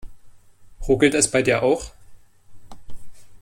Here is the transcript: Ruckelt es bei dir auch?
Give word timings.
Ruckelt 0.87 1.13
es 1.13 1.29
bei 1.29 1.43
dir 1.43 1.61
auch? 1.61 1.91